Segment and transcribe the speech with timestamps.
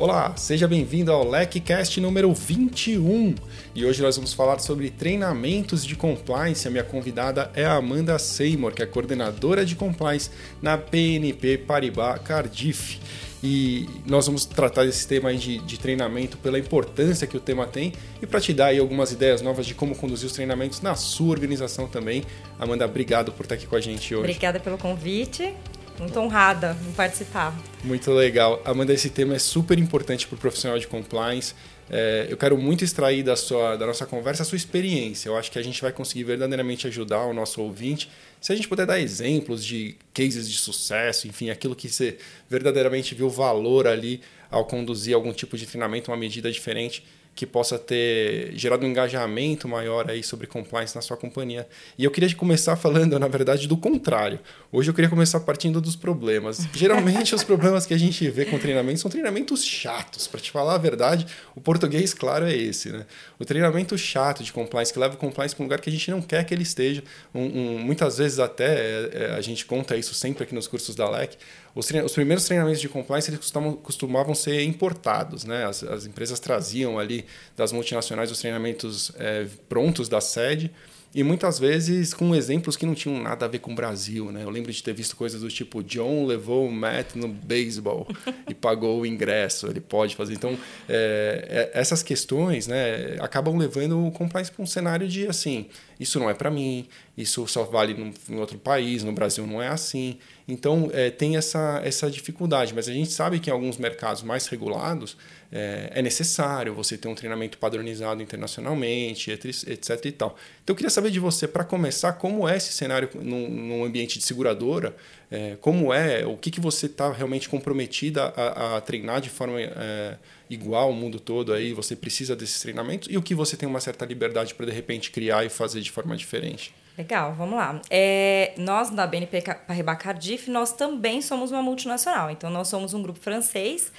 [0.00, 3.34] Olá, seja bem-vindo ao LecCast número 21
[3.74, 6.68] e hoje nós vamos falar sobre treinamentos de compliance.
[6.68, 10.30] A minha convidada é a Amanda Seymour, que é coordenadora de compliance
[10.62, 13.00] na PNP Paribas Cardiff.
[13.42, 17.92] E nós vamos tratar desse tema de, de, treinamento pela importância que o tema tem
[18.22, 21.88] e para te dar algumas ideias novas de como conduzir os treinamentos na sua organização
[21.88, 22.22] também.
[22.56, 24.22] Amanda, obrigado por estar aqui com a gente hoje.
[24.22, 25.52] Obrigada pelo convite.
[25.98, 27.56] Muito honrada em participar.
[27.82, 28.62] Muito legal.
[28.64, 31.54] Amanda, esse tema é super importante para o profissional de compliance.
[31.90, 35.28] É, eu quero muito extrair da, sua, da nossa conversa a sua experiência.
[35.28, 38.10] Eu acho que a gente vai conseguir verdadeiramente ajudar o nosso ouvinte.
[38.40, 42.18] Se a gente puder dar exemplos de cases de sucesso, enfim, aquilo que você
[42.48, 47.04] verdadeiramente viu valor ali ao conduzir algum tipo de treinamento, uma medida diferente,
[47.38, 51.68] que possa ter gerado um engajamento maior aí sobre compliance na sua companhia.
[51.96, 54.40] E eu queria começar falando, na verdade, do contrário.
[54.72, 56.66] Hoje eu queria começar partindo dos problemas.
[56.74, 60.26] Geralmente os problemas que a gente vê com treinamento são treinamentos chatos.
[60.26, 63.06] Para te falar a verdade, o português claro é esse, né?
[63.38, 66.10] O treinamento chato de compliance que leva o compliance para um lugar que a gente
[66.10, 67.04] não quer que ele esteja.
[67.32, 70.96] Um, um, muitas vezes até é, é, a gente conta isso sempre aqui nos cursos
[70.96, 71.36] da LEC.
[71.74, 75.64] Os, os primeiros treinamentos de compliance eles costumavam, costumavam ser importados, né?
[75.64, 77.24] As, as empresas traziam ali
[77.56, 80.70] das multinacionais os treinamentos é, prontos da sede
[81.14, 84.42] e muitas vezes com exemplos que não tinham nada a ver com o Brasil, né?
[84.42, 88.06] Eu lembro de ter visto coisas do tipo John levou o Matt no beisebol
[88.46, 90.34] e pagou o ingresso, ele pode fazer.
[90.34, 95.66] Então é, é, essas questões, né, acabam levando o compliance para um cenário de assim,
[95.98, 99.68] isso não é para mim, isso só vale em outro país, no Brasil não é
[99.68, 100.18] assim.
[100.48, 104.46] Então é, tem essa essa dificuldade, mas a gente sabe que em alguns mercados mais
[104.46, 105.14] regulados
[105.52, 110.04] é, é, necessário você ter um treinamento padronizado internacionalmente, etc.
[110.04, 110.36] e tal.
[110.62, 114.18] Então eu queria saber de você, para começar, como é esse cenário num, num ambiente
[114.18, 114.94] de seguradora,
[115.30, 119.60] é, como é, o que, que você está realmente comprometida a, a, treinar de forma
[119.60, 120.16] é,
[120.48, 123.80] igual o mundo todo aí, você precisa desses treinamentos, e o que você tem uma
[123.80, 126.74] certa liberdade para de repente criar e fazer de forma diferente.
[126.98, 127.80] Legal, vamos lá.
[127.88, 132.28] É, nós, da BNP Paribas Cardiff, nós também somos uma multinacional.
[132.28, 133.92] Então, nós somos um grupo francês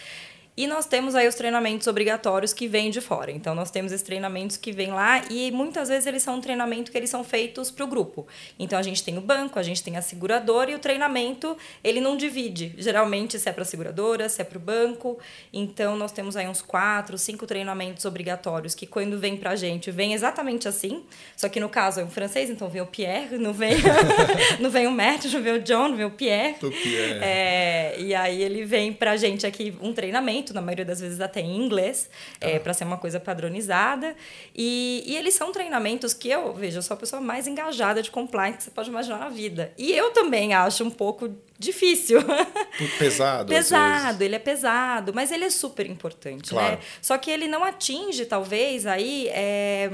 [0.60, 3.32] e nós temos aí os treinamentos obrigatórios que vêm de fora.
[3.32, 6.92] Então, nós temos esses treinamentos que vêm lá e muitas vezes eles são um treinamento
[6.92, 8.28] que eles são feitos para o grupo.
[8.60, 12.02] Então, a gente tem o banco, a gente tem a seguradora e o treinamento, ele
[12.02, 12.76] não divide.
[12.78, 15.18] Geralmente, se é para a seguradora, se é para o banco.
[15.54, 19.92] Então, nós temos aí uns quatro, cinco treinamentos obrigatórios que quando vem para a gente,
[19.92, 21.06] vem exatamente assim.
[21.38, 23.78] Só que no caso é um francês, então vem o Pierre, não vem,
[24.60, 26.58] não vem o Matt, não vem o John, não vem o Pierre.
[26.62, 27.20] O Pierre.
[27.22, 31.20] É, e aí ele vem para a gente aqui um treinamento na maioria das vezes
[31.20, 32.10] até em inglês,
[32.42, 32.50] ah.
[32.50, 34.16] é, para ser uma coisa padronizada.
[34.56, 38.12] E, e eles são treinamentos que eu, vejo, eu sou a pessoa mais engajada de
[38.12, 39.74] compliance que você pode imaginar na vida.
[39.78, 42.20] E eu também acho um pouco difícil.
[42.98, 43.50] Pesado.
[43.50, 46.60] pesado, ele é pesado, mas ele é super importante, né?
[46.60, 46.76] claro.
[46.76, 46.82] né?
[47.02, 49.28] Só que ele não atinge, talvez, aí.
[49.30, 49.92] É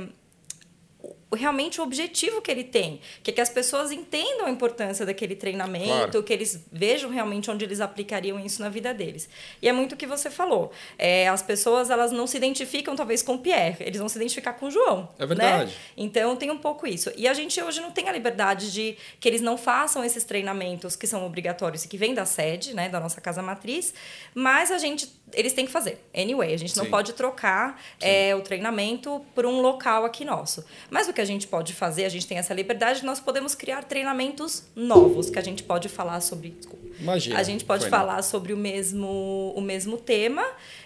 [1.35, 5.35] realmente o objetivo que ele tem, que é que as pessoas entendam a importância daquele
[5.35, 6.23] treinamento, claro.
[6.23, 9.29] que eles vejam realmente onde eles aplicariam isso na vida deles.
[9.61, 10.71] E é muito o que você falou.
[10.97, 14.53] É, as pessoas elas não se identificam talvez com o Pierre, eles vão se identificar
[14.53, 15.09] com o João.
[15.19, 15.71] É verdade.
[15.71, 15.77] Né?
[15.97, 17.11] Então tem um pouco isso.
[17.15, 20.95] E a gente hoje não tem a liberdade de que eles não façam esses treinamentos
[20.95, 23.93] que são obrigatórios e que vêm da sede, né, da nossa casa matriz,
[24.33, 26.03] mas a gente eles têm que fazer.
[26.15, 26.79] Anyway, a gente Sim.
[26.79, 30.63] não pode trocar é, o treinamento por um local aqui nosso.
[30.89, 33.83] Mas o que a gente pode fazer, a gente tem essa liberdade, nós podemos criar
[33.83, 36.49] treinamentos novos, que a gente pode falar sobre.
[36.49, 37.39] Desculpa, Imagina.
[37.39, 38.23] A gente pode falar não.
[38.23, 40.45] sobre o mesmo, o mesmo tema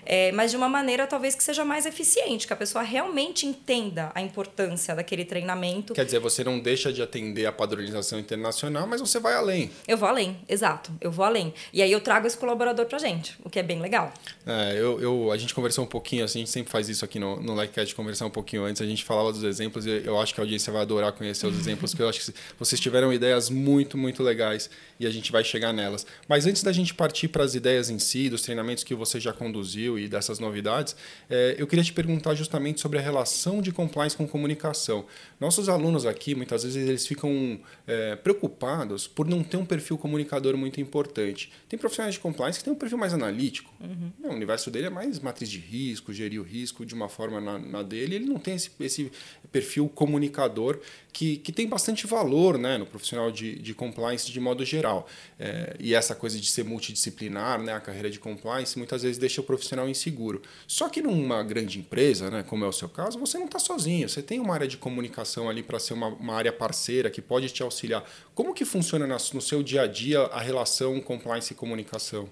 [0.10, 4.12] é, mas de uma maneira talvez que seja mais eficiente, que a pessoa realmente entenda
[4.16, 5.94] a importância daquele treinamento.
[5.94, 9.70] Quer dizer, você não deixa de atender a padronização internacional, mas você vai além.
[9.88, 10.92] Eu vou além, exato.
[11.00, 11.54] Eu vou além.
[11.72, 14.12] E aí eu trago esse colaborador pra gente, o que é bem legal.
[14.45, 17.19] É, eu, eu, a gente conversou um pouquinho, assim, a gente sempre faz isso aqui
[17.19, 20.33] no, no Likecast, conversar um pouquinho antes, a gente falava dos exemplos e eu acho
[20.33, 23.50] que a audiência vai adorar conhecer os exemplos, porque eu acho que vocês tiveram ideias
[23.50, 24.69] muito, muito legais
[25.00, 26.06] e a gente vai chegar nelas.
[26.27, 29.33] Mas antes da gente partir para as ideias em si, dos treinamentos que você já
[29.33, 30.95] conduziu e dessas novidades,
[31.30, 35.06] é, eu queria te perguntar justamente sobre a relação de compliance com comunicação.
[35.39, 40.56] Nossos alunos aqui, muitas vezes, eles ficam é, preocupados por não ter um perfil comunicador
[40.57, 41.51] muito importante.
[41.68, 43.74] Tem profissionais de compliance que têm um perfil mais analítico.
[43.80, 44.12] Uhum.
[44.30, 47.58] O universo dele é mais matriz de risco, gerir o risco de uma forma na,
[47.58, 48.16] na dele.
[48.16, 49.12] Ele não tem esse, esse
[49.52, 50.80] perfil comunicador
[51.12, 55.08] que, que tem bastante valor né, no profissional de, de compliance de modo geral.
[55.40, 59.42] É, e essa coisa de ser multidisciplinar, né, a carreira de compliance, muitas vezes deixa
[59.42, 60.42] o profissional inseguro.
[60.68, 64.08] Só que numa grande empresa, né, como é o seu caso, você não está sozinho.
[64.08, 67.50] Você tem uma área de comunicação ali para ser uma, uma área parceira que pode
[67.50, 68.04] te auxiliar.
[68.36, 72.30] Como que funciona no seu dia a dia a relação compliance e comunicação?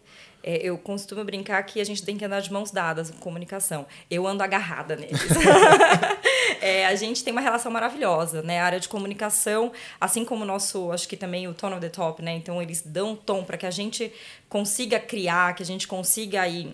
[0.49, 3.85] É, eu costumo brincar que a gente tem que andar de mãos dadas com comunicação.
[4.09, 5.19] Eu ando agarrada neles.
[6.61, 8.61] é, a gente tem uma relação maravilhosa, né?
[8.61, 11.89] A área de comunicação, assim como o nosso, acho que também o Tone of the
[11.89, 12.33] Top, né?
[12.33, 14.09] Então eles dão tom para que a gente
[14.47, 16.73] consiga criar, que a gente consiga aí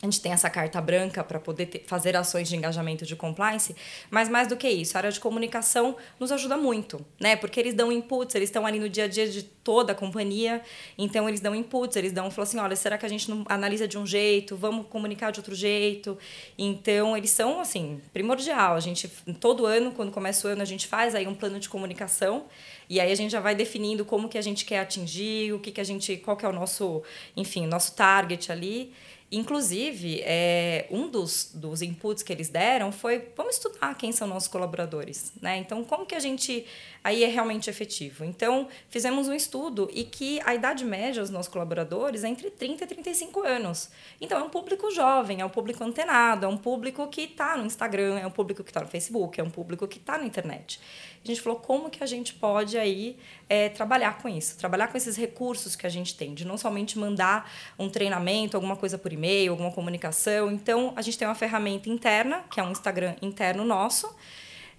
[0.00, 3.74] a gente tem essa carta branca para poder ter, fazer ações de engajamento de compliance,
[4.08, 7.34] mas mais do que isso, a área de comunicação nos ajuda muito, né?
[7.34, 10.62] Porque eles dão inputs, eles estão ali no dia a dia de toda a companhia,
[10.96, 13.88] então eles dão inputs, eles dão, falam assim, olha, será que a gente não analisa
[13.88, 16.16] de um jeito, vamos comunicar de outro jeito?
[16.56, 18.76] Então, eles são, assim, primordial.
[18.76, 19.08] A gente,
[19.40, 22.46] todo ano, quando começa o ano, a gente faz aí um plano de comunicação,
[22.88, 25.72] e aí a gente já vai definindo como que a gente quer atingir, o que
[25.72, 27.02] que a gente, qual que é o nosso,
[27.36, 28.94] enfim, nosso target ali,
[29.30, 34.48] Inclusive, é, um dos, dos inputs que eles deram foi vamos estudar quem são nossos
[34.48, 35.32] colaboradores.
[35.40, 35.58] Né?
[35.58, 36.64] Então, como que a gente
[37.08, 38.24] aí é realmente efetivo?
[38.24, 42.84] Então, fizemos um estudo e que a idade média dos nossos colaboradores é entre 30
[42.84, 43.90] e 35 anos.
[44.20, 47.64] Então, é um público jovem, é um público antenado, é um público que está no
[47.64, 50.80] Instagram, é um público que está no Facebook, é um público que está na internet.
[51.24, 53.16] A gente falou como que a gente pode aí
[53.48, 56.98] é, trabalhar com isso, trabalhar com esses recursos que a gente tem, de não somente
[56.98, 60.50] mandar um treinamento, alguma coisa por e-mail, alguma comunicação.
[60.50, 64.14] Então, a gente tem uma ferramenta interna, que é um Instagram interno nosso.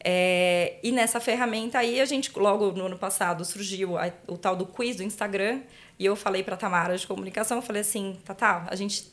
[0.03, 4.55] É, e nessa ferramenta aí, a gente, logo no ano passado, surgiu a, o tal
[4.55, 5.61] do quiz do Instagram.
[5.97, 9.05] E eu falei para a Tamara de comunicação, falei assim, Tata, a gente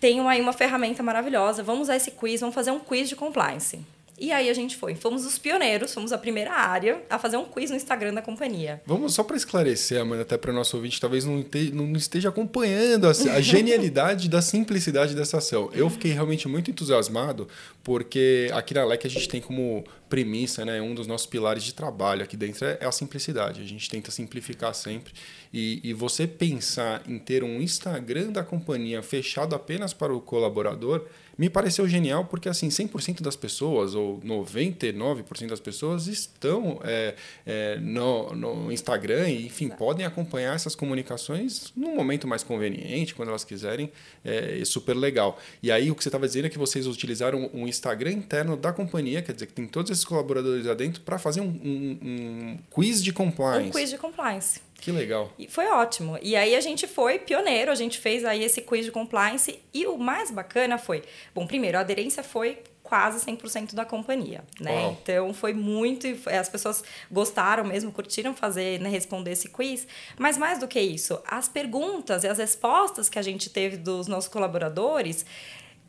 [0.00, 3.80] tem aí uma ferramenta maravilhosa, vamos usar esse quiz, vamos fazer um quiz de compliance.
[4.18, 4.94] E aí a gente foi.
[4.94, 8.80] Fomos os pioneiros, fomos a primeira área a fazer um quiz no Instagram da companhia.
[8.86, 12.30] Vamos só para esclarecer, Amanda, até para o nosso ouvinte, talvez não, te, não esteja
[12.30, 15.70] acompanhando a, a genialidade da simplicidade dessa ação.
[15.72, 17.46] Eu fiquei realmente muito entusiasmado,
[17.82, 21.74] porque aqui na LEC a gente tem como premissa, né, um dos nossos pilares de
[21.74, 23.60] trabalho aqui dentro é, é a simplicidade.
[23.60, 25.12] A gente tenta simplificar sempre.
[25.52, 31.06] E, e você pensar em ter um Instagram da companhia fechado apenas para o colaborador
[31.38, 37.14] me pareceu genial porque assim 100% das pessoas ou 99% das pessoas estão é,
[37.44, 43.28] é, no, no, Instagram e enfim podem acompanhar essas comunicações num momento mais conveniente quando
[43.28, 43.92] elas quiserem
[44.24, 47.50] é, é super legal e aí o que você estava dizendo é que vocês utilizaram
[47.52, 51.18] um Instagram interno da companhia quer dizer que tem todos esses colaboradores lá dentro para
[51.18, 55.32] fazer um, um, um quiz de compliance um quiz de compliance que legal.
[55.38, 56.18] E foi ótimo.
[56.22, 59.86] E aí a gente foi pioneiro, a gente fez aí esse quiz de compliance e
[59.86, 61.02] o mais bacana foi,
[61.34, 64.82] bom, primeiro, a aderência foi quase 100% da companhia, né?
[64.82, 64.98] Uau.
[65.02, 70.60] Então foi muito, as pessoas gostaram mesmo, curtiram fazer, né, responder esse quiz, mas mais
[70.60, 75.26] do que isso, as perguntas e as respostas que a gente teve dos nossos colaboradores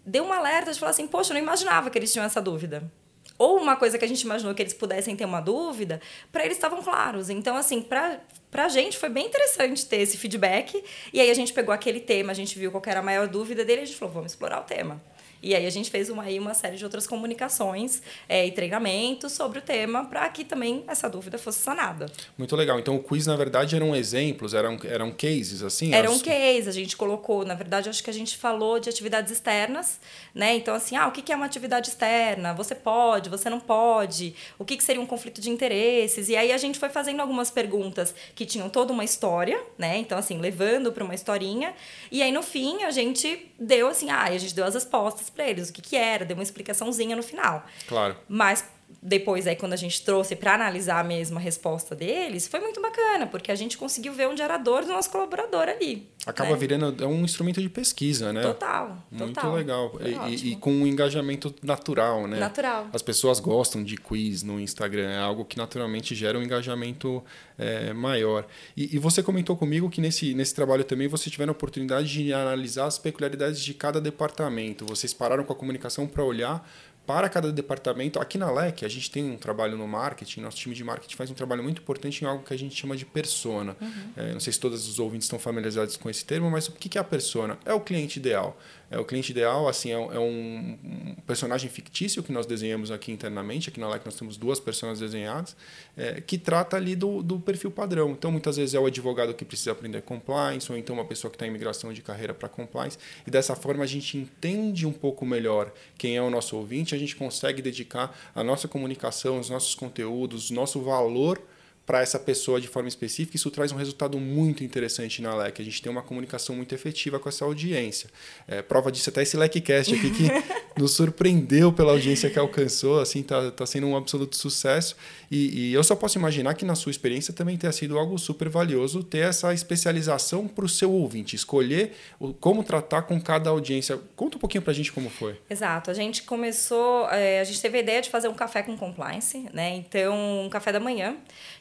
[0.03, 2.89] deu um alerta de falar assim, poxa, eu não imaginava que eles tinham essa dúvida
[3.37, 6.01] ou uma coisa que a gente imaginou que eles pudessem ter uma dúvida,
[6.31, 7.29] para eles estavam claros.
[7.29, 8.19] Então, assim, para
[8.53, 10.83] a gente foi bem interessante ter esse feedback.
[11.13, 13.63] E aí a gente pegou aquele tema, a gente viu qual era a maior dúvida
[13.63, 15.01] dele e a gente falou, vamos explorar o tema.
[15.41, 19.33] E aí a gente fez uma, aí uma série de outras comunicações é, e treinamentos
[19.33, 22.07] sobre o tema para que também essa dúvida fosse sanada.
[22.37, 22.79] Muito legal.
[22.79, 25.93] Então o quiz, na verdade, eram exemplos, eram, eram cases, assim?
[25.93, 29.31] Era um case, a gente colocou, na verdade, acho que a gente falou de atividades
[29.31, 29.99] externas,
[30.33, 30.55] né?
[30.55, 32.53] Então, assim, ah, o que é uma atividade externa?
[32.53, 34.35] Você pode, você não pode?
[34.57, 36.29] O que seria um conflito de interesses?
[36.29, 39.97] E aí a gente foi fazendo algumas perguntas que tinham toda uma história, né?
[39.97, 41.73] Então, assim, levando para uma historinha.
[42.11, 45.47] E aí, no fim, a gente deu assim, ah, a gente deu as respostas para
[45.47, 47.65] eles o que, que era, deu uma explicaçãozinha no final.
[47.87, 48.15] Claro.
[48.27, 48.63] Mas
[49.01, 53.27] depois aí quando a gente trouxe para analisar a mesma resposta deles, foi muito bacana,
[53.27, 56.09] porque a gente conseguiu ver onde era a dor do nosso colaborador ali.
[56.25, 56.57] Acaba né?
[56.57, 58.41] virando é um instrumento de pesquisa, né?
[58.41, 59.55] Total, Muito total.
[59.55, 59.93] legal.
[60.29, 62.37] E, e, com um engajamento natural, né?
[62.37, 62.87] Natural.
[62.91, 67.23] As pessoas gostam de quiz no Instagram, é algo que naturalmente gera um engajamento
[67.57, 68.45] é, maior.
[68.75, 72.33] E, e, você comentou comigo que nesse, nesse trabalho também você tiveram a oportunidade de
[72.33, 74.85] analisar as peculiaridades de cada departamento.
[74.85, 76.67] Vocês pararam com a comunicação para olhar
[77.07, 78.19] para cada departamento.
[78.19, 81.31] Aqui na LEC, a gente tem um trabalho no marketing, nosso time de marketing faz
[81.31, 83.77] um trabalho muito importante em algo que a gente chama de persona.
[83.79, 84.11] Uhum.
[84.17, 86.97] É, não sei se todos os ouvintes estão familiarizados com esse termo, mas o que
[86.97, 87.57] é a persona?
[87.65, 88.59] É o cliente ideal.
[88.89, 93.69] É o cliente ideal, assim, é, é um, personagem fictício que nós desenhamos aqui internamente,
[93.69, 95.57] aqui na LEC nós temos duas personas desenhadas,
[95.95, 98.11] é, que trata ali do, do perfil padrão.
[98.11, 101.35] Então, muitas vezes é o advogado que precisa aprender compliance, ou então uma pessoa que
[101.35, 105.25] está em migração de carreira para compliance, e dessa forma a gente entende um pouco
[105.25, 109.75] melhor quem é o nosso ouvinte, a gente consegue dedicar a nossa comunicação, os nossos
[109.75, 111.41] conteúdos, o nosso valor
[111.87, 115.61] para essa pessoa de forma específica, isso traz um resultado muito interessante na LEC.
[115.61, 118.09] A gente tem uma comunicação muito efetiva com essa audiência.
[118.45, 120.27] É, prova disso até esse LECcast aqui que
[120.77, 124.97] nos surpreendeu pela audiência que alcançou, assim, tá, tá sendo um absoluto sucesso.
[125.31, 128.49] E, e, eu só posso imaginar que na sua experiência também tenha sido algo super
[128.49, 133.97] valioso ter essa especialização para o seu ouvinte, escolher o, como tratar com cada audiência.
[134.13, 135.39] Conta um pouquinho para a gente como foi.
[135.49, 135.89] Exato.
[135.89, 139.47] A gente começou, é, a gente teve a ideia de fazer um café com compliance,
[139.53, 139.73] né?
[139.77, 141.15] Então, um café da manhã.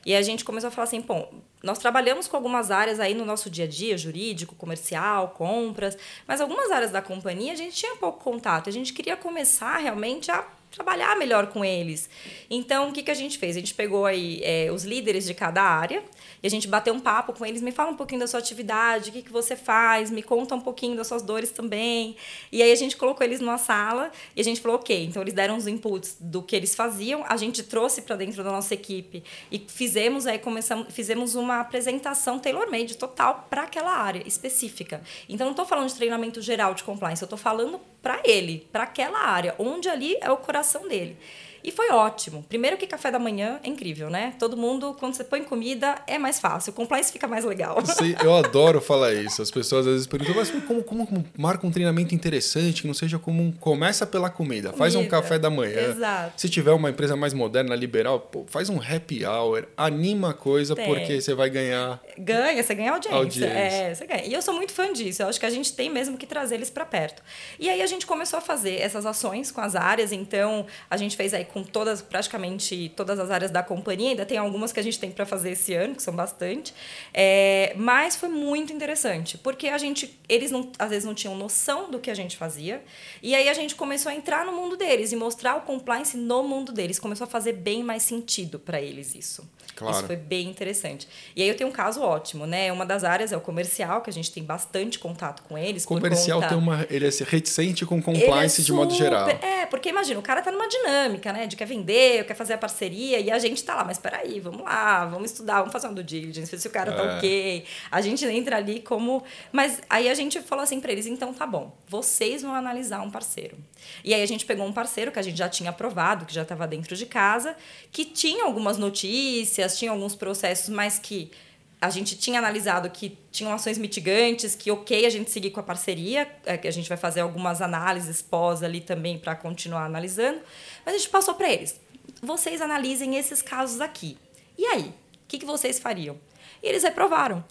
[0.05, 1.31] E a gente começou a falar assim, bom,
[1.63, 5.97] nós trabalhamos com algumas áreas aí no nosso dia a dia, jurídico, comercial, compras,
[6.27, 8.69] mas algumas áreas da companhia a gente tinha pouco contato.
[8.69, 12.09] A gente queria começar realmente a trabalhar melhor com eles.
[12.51, 13.57] Então, o que, que a gente fez?
[13.57, 16.03] A gente pegou aí é, os líderes de cada área
[16.47, 19.13] a gente bateu um papo com eles, me fala um pouquinho da sua atividade, o
[19.13, 22.17] que, que você faz, me conta um pouquinho das suas dores também.
[22.51, 25.35] E aí a gente colocou eles numa sala e a gente falou, ok, então eles
[25.35, 29.23] deram os inputs do que eles faziam, a gente trouxe para dentro da nossa equipe
[29.51, 35.03] e fizemos aí começamos, fizemos uma apresentação tailor-made total para aquela área específica.
[35.29, 38.85] Então não estou falando de treinamento geral de compliance, eu estou falando para ele, para
[38.85, 41.17] aquela área, onde ali é o coração dele.
[41.67, 42.45] E foi ótimo.
[42.49, 44.35] Primeiro que café da manhã é incrível, né?
[44.39, 46.71] Todo mundo, quando você põe comida, é mais fácil.
[46.71, 47.85] O compliance fica mais legal.
[47.85, 49.43] Sim, eu adoro falar isso.
[49.43, 52.95] As pessoas às vezes perguntam, mas como, como, como marca um treinamento interessante, que não
[52.95, 54.73] seja como um, começa pela comida, comida.
[54.73, 55.91] faz um café da manhã.
[55.91, 56.41] Exato.
[56.41, 60.77] Se tiver uma empresa mais moderna, liberal, pô, faz um happy hour, anima a coisa,
[60.77, 60.87] tem.
[60.87, 62.01] porque você vai ganhar.
[62.17, 63.19] Ganha, você ganha audiência.
[63.19, 63.47] audiência.
[63.47, 64.25] É, você ganha.
[64.25, 65.23] E eu sou muito fã disso.
[65.23, 67.23] Eu acho que a gente tem mesmo que trazer eles para perto.
[67.59, 71.17] E aí a gente começou a fazer essas ações com as áreas, então a gente
[71.17, 74.11] fez aí com todas, praticamente todas as áreas da companhia.
[74.11, 76.75] Ainda tem algumas que a gente tem para fazer esse ano, que são bastante.
[77.15, 81.91] É, mas foi muito interessante, porque a gente, eles não, às vezes não tinham noção
[81.91, 82.85] do que a gente fazia.
[83.23, 86.43] E aí a gente começou a entrar no mundo deles e mostrar o compliance no
[86.43, 86.99] mundo deles.
[86.99, 89.43] Começou a fazer bem mais sentido para eles isso.
[89.77, 89.97] Claro.
[89.97, 91.07] Isso foi bem interessante.
[91.35, 92.73] E aí eu tenho um caso ótimo, né?
[92.73, 95.85] Uma das áreas é o comercial, que a gente tem bastante contato com eles.
[95.85, 96.49] O comercial conta...
[96.49, 96.87] tem uma.
[96.89, 99.29] Ele é reticente com compliance é de modo geral.
[99.29, 101.46] É, porque imagina, o cara tá numa dinâmica, né?
[101.47, 104.63] De quer vender, quer fazer a parceria, e a gente tá lá, mas peraí, vamos
[104.63, 107.17] lá, vamos estudar, vamos fazer um due diligence, ver se o cara tá é.
[107.17, 107.65] ok.
[107.91, 109.23] A gente entra ali como.
[109.53, 113.11] Mas aí a gente falou assim pra eles: então tá bom, vocês vão analisar um
[113.11, 113.57] parceiro.
[114.03, 116.43] E aí a gente pegou um parceiro que a gente já tinha aprovado, que já
[116.43, 117.55] estava dentro de casa,
[117.93, 121.31] que tinha algumas notícias tinha alguns processos, mas que
[121.81, 125.63] a gente tinha analisado que tinham ações mitigantes, que ok a gente seguir com a
[125.63, 130.41] parceria, é, que a gente vai fazer algumas análises pós ali também para continuar analisando,
[130.85, 131.79] mas a gente passou para eles.
[132.23, 134.17] Vocês analisem esses casos aqui.
[134.57, 134.83] E aí?
[134.83, 136.17] O que, que vocês fariam?
[136.63, 137.45] E eles reprovaram.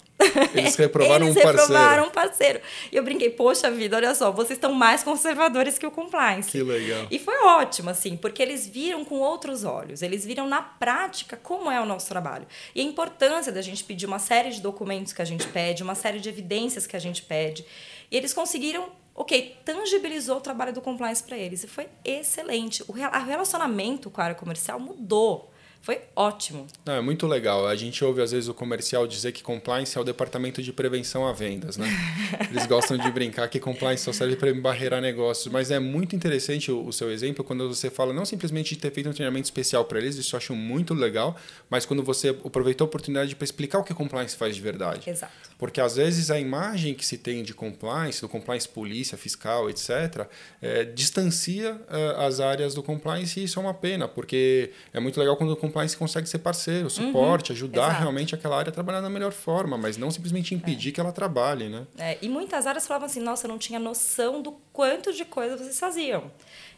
[0.54, 1.60] Eles reprovaram eles um parceiro.
[1.60, 2.60] reprovaram um parceiro.
[2.90, 6.50] E eu brinquei, poxa vida, olha só, vocês estão mais conservadores que o compliance.
[6.50, 7.06] Que legal.
[7.10, 11.70] E foi ótimo, assim, porque eles viram com outros olhos, eles viram na prática como
[11.70, 12.46] é o nosso trabalho.
[12.74, 15.94] E a importância da gente pedir uma série de documentos que a gente pede, uma
[15.94, 17.64] série de evidências que a gente pede.
[18.10, 21.64] E eles conseguiram ok, tangibilizou o trabalho do compliance para eles.
[21.64, 22.84] E foi excelente.
[22.86, 25.50] O relacionamento com a área comercial mudou.
[25.86, 26.66] Foi ótimo.
[26.84, 27.64] Não, é muito legal.
[27.64, 31.24] A gente ouve às vezes o comercial dizer que compliance é o departamento de prevenção
[31.24, 31.86] a vendas, né?
[32.50, 36.72] Eles gostam de brincar que compliance só serve para barreirar negócios, mas é muito interessante
[36.72, 39.84] o, o, seu exemplo quando você fala não simplesmente de ter feito um treinamento especial
[39.84, 41.36] para eles, isso eu acho muito legal,
[41.70, 45.08] mas quando você aproveitou a oportunidade para explicar o que compliance faz de verdade.
[45.08, 45.32] Exato.
[45.56, 50.26] Porque às vezes a imagem que se tem de compliance, do compliance polícia, fiscal, etc.,
[50.60, 55.20] é, distancia é, as áreas do compliance e isso é uma pena, porque é muito
[55.20, 58.00] legal quando o compliance consegue ser parceiro, suporte, uhum, ajudar exato.
[58.00, 60.92] realmente aquela área a trabalhar da melhor forma, mas não simplesmente impedir é.
[60.92, 61.86] que ela trabalhe, né?
[61.98, 65.56] É, e muitas áreas falavam assim, nossa, eu não tinha noção do quanto de coisa
[65.56, 66.30] vocês faziam.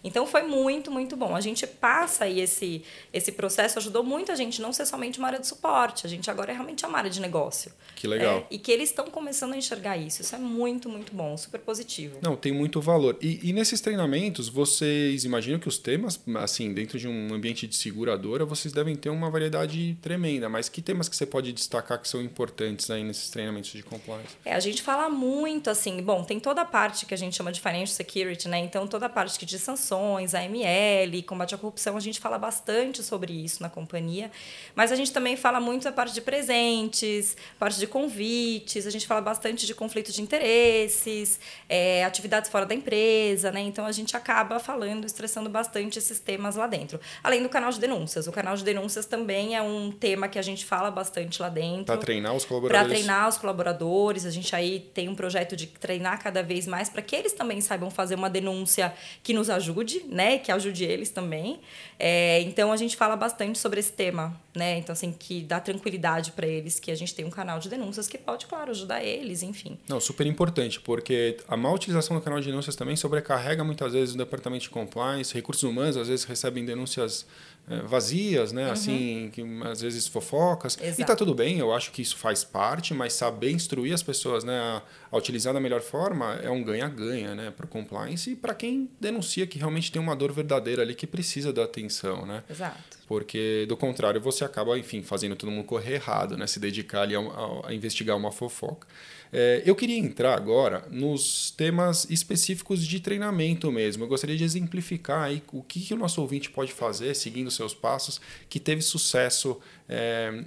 [0.02, 1.34] Então foi muito, muito bom.
[1.34, 5.28] A gente passa aí esse, esse processo, ajudou muito a gente não ser somente uma
[5.28, 7.72] área de suporte, a gente agora é realmente uma área de negócio.
[7.94, 8.38] Que legal.
[8.38, 10.22] É, e que eles estão começando a enxergar isso.
[10.22, 12.18] Isso é muito, muito bom, super positivo.
[12.22, 13.16] Não, tem muito valor.
[13.20, 17.76] E, e nesses treinamentos, vocês imaginam que os temas, assim, dentro de um ambiente de
[17.76, 22.08] seguradora, vocês devem ter uma variedade tremenda, mas que temas que você pode destacar que
[22.08, 24.36] são importantes aí nesses treinamentos de compliance?
[24.44, 27.50] É, a gente fala muito assim, bom, tem toda a parte que a gente chama
[27.50, 28.58] de financial security, né?
[28.58, 33.32] Então toda a parte de sanções, AML, combate à corrupção, a gente fala bastante sobre
[33.32, 34.30] isso na companhia,
[34.74, 39.06] mas a gente também fala muito a parte de presentes, parte de convites, a gente
[39.06, 43.60] fala bastante de conflito de interesses, é, atividades fora da empresa, né?
[43.60, 47.00] Então a gente acaba falando, estressando bastante esses temas lá dentro.
[47.22, 48.26] Além do canal de denúncias.
[48.26, 51.86] O canal de denúncias também é um tema que a gente fala bastante lá dentro.
[51.86, 52.86] Para treinar os colaboradores.
[52.86, 54.26] Para treinar os colaboradores.
[54.26, 57.60] A gente aí tem um projeto de treinar cada vez mais para que eles também
[57.60, 58.92] saibam fazer uma denúncia
[59.22, 59.77] que nos ajude,
[60.08, 60.38] né?
[60.38, 61.60] Que ajude eles também.
[61.98, 64.78] É, então a gente fala bastante sobre esse tema, né?
[64.78, 68.06] Então, assim, que dá tranquilidade para eles que a gente tem um canal de denúncias
[68.06, 69.78] que pode, claro, ajudar eles, enfim.
[69.88, 74.14] Não, super importante, porque a má utilização do canal de denúncias também sobrecarrega muitas vezes
[74.14, 77.26] o departamento de compliance, recursos humanos às vezes recebem denúncias
[77.70, 78.66] é, vazias, né?
[78.66, 78.72] Uhum.
[78.72, 80.78] Assim, que às vezes fofocas.
[80.80, 81.02] Exato.
[81.02, 84.42] E tá tudo bem, eu acho que isso faz parte, mas saber instruir as pessoas,
[84.42, 84.82] né, a,
[85.12, 88.88] a utilizar da melhor forma é um ganha-ganha, né, para o compliance e para quem
[88.98, 92.42] denuncia que realmente tem uma dor verdadeira ali que precisa da atenção, né?
[92.48, 92.98] Exato.
[93.06, 96.46] Porque do contrário você acaba, enfim, fazendo todo mundo correr errado, né?
[96.46, 98.86] Se dedicar ali a, a, a investigar uma fofoca.
[99.32, 104.04] É, eu queria entrar agora nos temas específicos de treinamento mesmo.
[104.04, 107.74] Eu gostaria de exemplificar aí o que, que o nosso ouvinte pode fazer, seguindo seus
[107.74, 110.44] passos, que teve sucesso é,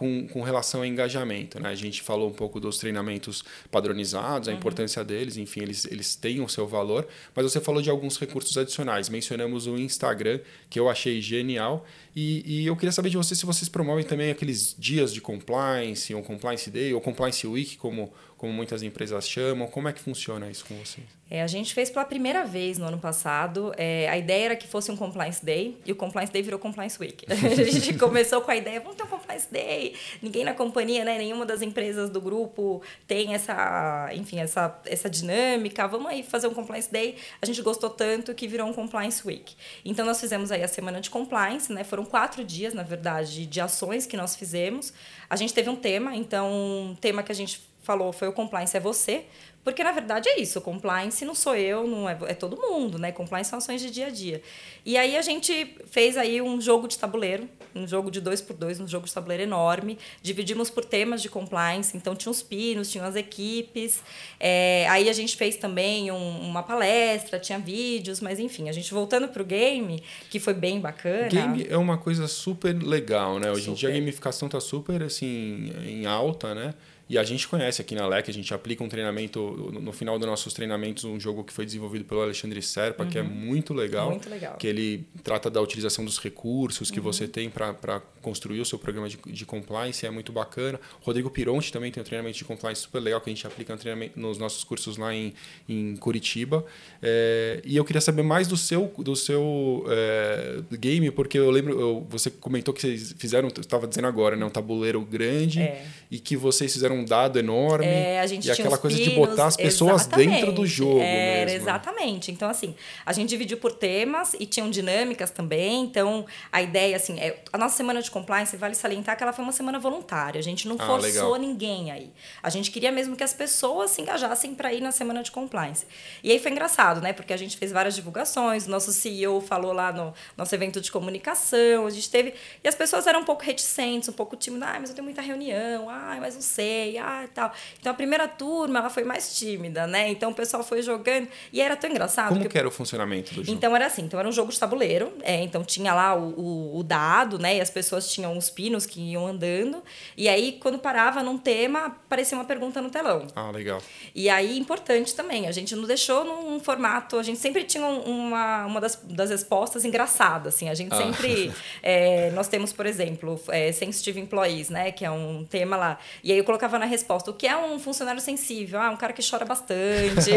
[0.00, 1.60] com, com relação ao engajamento.
[1.60, 1.68] Né?
[1.68, 4.56] A gente falou um pouco dos treinamentos padronizados, a uhum.
[4.56, 8.56] importância deles, enfim, eles, eles têm o seu valor, mas você falou de alguns recursos
[8.56, 9.10] adicionais.
[9.10, 10.40] Mencionamos o Instagram,
[10.70, 11.84] que eu achei genial,
[12.16, 16.14] e, e eu queria saber de você se vocês promovem também aqueles dias de compliance,
[16.14, 19.68] ou compliance day, ou compliance week, como, como muitas empresas chamam.
[19.68, 21.06] Como é que funciona isso com vocês?
[21.30, 23.70] É, a gente fez pela primeira vez no ano passado.
[23.76, 26.98] É, a ideia era que fosse um Compliance Day e o Compliance Day virou Compliance
[26.98, 27.26] Week.
[27.30, 29.94] a gente começou com a ideia, vamos ter um Compliance Day.
[30.22, 35.86] Ninguém na companhia, né, nenhuma das empresas do grupo tem essa, enfim, essa, essa dinâmica.
[35.86, 37.16] Vamos aí fazer um Compliance Day.
[37.42, 39.54] A gente gostou tanto que virou um Compliance Week.
[39.84, 41.84] Então nós fizemos aí a semana de compliance, né?
[41.84, 44.94] Foram quatro dias, na verdade, de ações que nós fizemos.
[45.28, 48.76] A gente teve um tema, então um tema que a gente falou foi o compliance
[48.76, 49.24] é você,
[49.62, 50.58] porque, na verdade, é isso.
[50.60, 53.12] Compliance não sou eu, não é, é todo mundo, né?
[53.12, 54.40] Compliance são ações de dia a dia.
[54.86, 58.56] E aí a gente fez aí um jogo de tabuleiro, um jogo de dois por
[58.56, 59.98] dois, um jogo de tabuleiro enorme.
[60.22, 61.94] Dividimos por temas de compliance.
[61.94, 64.02] Então, tinha os pinos, tinham as equipes.
[64.38, 68.90] É, aí a gente fez também um, uma palestra, tinha vídeos, mas enfim, a gente
[68.94, 71.28] voltando para o game, que foi bem bacana.
[71.28, 73.52] Game é uma coisa super legal, né?
[73.52, 76.74] Hoje em dia a gamificação está super, assim, em alta, né?
[77.10, 79.40] E a gente conhece aqui na LEC, a gente aplica um treinamento,
[79.82, 83.10] no final dos nossos treinamentos, um jogo que foi desenvolvido pelo Alexandre Serpa, uhum.
[83.10, 83.28] que é uhum.
[83.28, 84.10] muito legal.
[84.10, 84.56] Muito legal.
[84.56, 87.04] Que ele trata da utilização dos recursos que uhum.
[87.04, 90.78] você tem para construir o seu programa de, de compliance, é muito bacana.
[91.00, 94.30] Rodrigo Pironte também tem um treinamento de compliance super legal que a gente aplica no
[94.30, 95.34] nos nossos cursos lá em,
[95.68, 96.64] em Curitiba.
[97.02, 101.80] É, e eu queria saber mais do seu, do seu é, game, porque eu lembro,
[101.80, 105.84] eu, você comentou que vocês fizeram, estava dizendo agora, né, um tabuleiro grande é.
[106.08, 107.86] e que vocês fizeram um dado enorme.
[107.86, 111.00] É, a gente e aquela coisa pinos, de botar as pessoas dentro do jogo.
[111.00, 111.62] Era, mesmo.
[111.62, 112.30] exatamente.
[112.30, 115.82] Então, assim, a gente dividiu por temas e tinham dinâmicas também.
[115.82, 119.44] Então, a ideia, assim, é, a nossa semana de compliance, vale salientar que ela foi
[119.44, 120.38] uma semana voluntária.
[120.38, 121.36] A gente não ah, forçou legal.
[121.36, 122.12] ninguém aí.
[122.42, 125.86] A gente queria mesmo que as pessoas se engajassem para ir na semana de compliance.
[126.22, 127.12] E aí foi engraçado, né?
[127.12, 130.90] Porque a gente fez várias divulgações, o nosso CEO falou lá no nosso evento de
[130.90, 132.34] comunicação, a gente teve.
[132.62, 134.68] E as pessoas eram um pouco reticentes, um pouco tímidas.
[134.68, 137.52] Ah, mas eu tenho muita reunião, ah, mas não sei ah, tal.
[137.78, 140.08] Então a primeira turma ela foi mais tímida, né?
[140.08, 142.28] Então o pessoal foi jogando e era tão engraçado.
[142.28, 143.56] Como que era o funcionamento do jogo?
[143.56, 146.78] Então era assim, então era um jogo de tabuleiro, é, então tinha lá o, o,
[146.78, 147.56] o, dado, né?
[147.56, 149.82] E as pessoas tinham os pinos que iam andando
[150.16, 153.26] e aí quando parava num tema aparecia uma pergunta no telão.
[153.34, 153.82] Ah, legal.
[154.14, 158.66] E aí importante também, a gente não deixou num formato, a gente sempre tinha uma,
[158.66, 160.96] uma das, das respostas engraçadas, assim, a gente ah.
[160.96, 164.92] sempre é, nós temos por exemplo é, sensitive employees, né?
[164.92, 167.30] Que é um tema lá e aí eu colocava na resposta.
[167.30, 168.80] O que é um funcionário sensível?
[168.80, 170.30] Ah, um cara que chora bastante.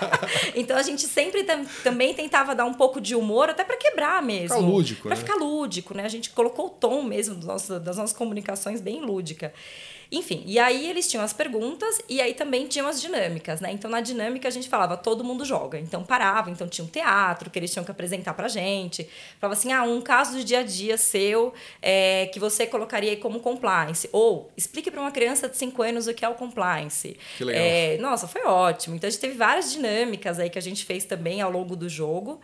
[0.54, 4.22] então a gente sempre tam também tentava dar um pouco de humor, até para quebrar
[4.22, 4.56] mesmo.
[4.56, 5.02] Ficar lúdico.
[5.02, 5.16] Para né?
[5.16, 6.04] ficar lúdico, né?
[6.04, 9.52] A gente colocou o tom mesmo do nosso, das nossas comunicações bem lúdica.
[10.10, 13.70] Enfim, e aí eles tinham as perguntas e aí também tinham as dinâmicas, né?
[13.72, 15.78] Então na dinâmica a gente falava, todo mundo joga.
[15.78, 19.08] Então parava, então tinha um teatro que eles tinham que apresentar pra gente.
[19.38, 23.16] Falava assim, ah, um caso de dia a dia seu é, que você colocaria aí
[23.16, 24.08] como compliance.
[24.10, 27.16] Ou explique para uma criança de 5 anos o que é o compliance.
[27.36, 27.62] Que legal.
[27.62, 28.96] É, nossa, foi ótimo.
[28.96, 31.88] Então a gente teve várias dinâmicas aí que a gente fez também ao longo do
[31.88, 32.40] jogo.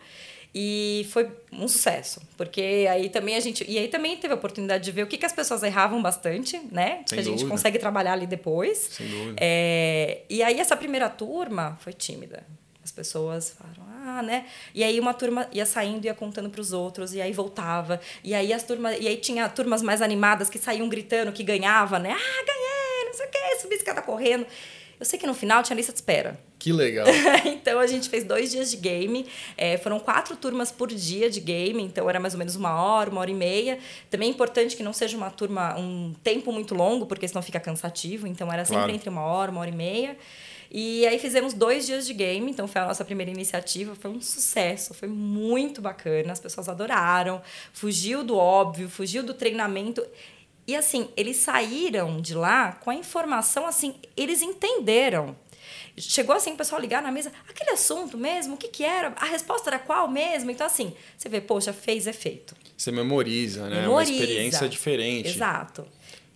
[0.57, 3.65] E foi um sucesso, porque aí também a gente.
[3.69, 6.57] E aí também teve a oportunidade de ver o que, que as pessoas erravam bastante,
[6.71, 7.03] né?
[7.05, 7.49] Sem que a gente dúvida.
[7.49, 8.77] consegue trabalhar ali depois.
[8.77, 9.35] Sem dúvida.
[9.37, 12.45] É, e aí essa primeira turma foi tímida.
[12.81, 14.45] As pessoas falaram, ah, né?
[14.73, 17.99] E aí uma turma ia saindo, ia contando para os outros, e aí voltava.
[18.23, 21.99] E aí as turmas, e aí tinha turmas mais animadas que saíam gritando que ganhava,
[21.99, 22.11] né?
[22.11, 24.47] Ah, ganhei, não sei o quê, subi escada correndo.
[24.99, 26.39] Eu sei que no final tinha lista de espera.
[26.57, 27.05] Que legal.
[27.45, 29.25] então a gente fez dois dias de game.
[29.57, 33.09] É, foram quatro turmas por dia de game, então era mais ou menos uma hora,
[33.09, 33.77] uma hora e meia.
[34.09, 37.59] Também é importante que não seja uma turma, um tempo muito longo, porque senão fica
[37.59, 38.25] cansativo.
[38.25, 38.91] Então era sempre Claro.
[38.95, 40.17] entre uma hora, uma hora e meia.
[40.71, 44.19] E aí fizemos dois dias de game, então foi a nossa primeira iniciativa, foi um
[44.19, 50.05] sucesso, foi muito bacana, as pessoas adoraram, fugiu do óbvio, fugiu do treinamento.
[50.67, 55.35] E assim, eles saíram de lá com a informação assim, eles entenderam.
[55.97, 59.13] Chegou assim o pessoal ligar na mesa, aquele assunto mesmo, o que que era?
[59.17, 60.51] A resposta era qual mesmo?
[60.51, 62.55] Então assim, você vê, poxa, fez efeito.
[62.75, 63.81] Você memoriza, né?
[63.81, 63.89] Memoriza.
[63.91, 65.29] Uma experiência diferente.
[65.29, 65.85] Exato.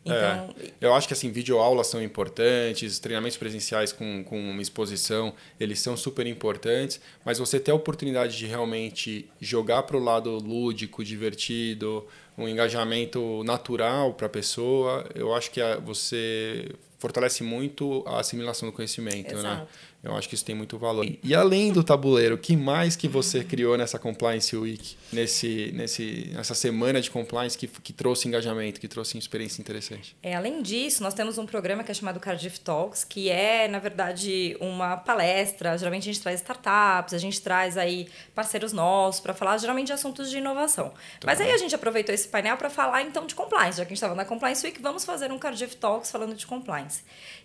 [0.06, 5.34] Então, É, eu acho que assim, videoaulas são importantes, treinamentos presenciais com, com uma exposição,
[5.60, 10.32] eles são super importantes, mas você ter a oportunidade de realmente jogar para o lado
[10.38, 12.08] lúdico, divertido,
[12.40, 18.74] um engajamento natural para a pessoa, eu acho que você fortalece muito a assimilação do
[18.74, 19.40] conhecimento, né?
[19.40, 19.68] Exato.
[20.02, 21.06] Eu acho que isso tem muito valor.
[21.22, 26.32] E além do tabuleiro, o que mais que você criou nessa Compliance Week, nesse, nesse,
[26.34, 30.16] nessa semana de compliance que, que trouxe engajamento, que trouxe experiência interessante?
[30.24, 33.80] É, além disso, nós temos um programa que é chamado Cardiff Talks, que é, na
[33.80, 35.78] verdade, uma palestra.
[35.78, 39.94] Geralmente a gente traz startups, a gente traz aí parceiros nossos para falar geralmente de
[39.94, 40.94] assuntos de inovação.
[41.26, 43.78] Mas aí a gente aproveitou esse painel para falar então de compliance.
[43.78, 46.48] Já que a gente estava na Compliance Week, vamos fazer um Cardiff Talks falando de
[46.48, 46.89] compliance.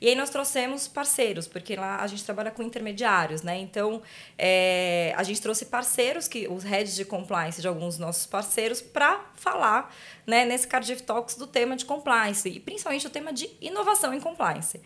[0.01, 3.59] E aí nós trouxemos parceiros, porque lá a gente trabalha com intermediários, né?
[3.59, 4.03] Então,
[4.37, 8.81] é, a gente trouxe parceiros, que os heads de compliance de alguns dos nossos parceiros,
[8.81, 9.95] para falar
[10.27, 14.21] né, nesse Cardiff Talks do tema de compliance e principalmente o tema de inovação em
[14.21, 14.81] compliance.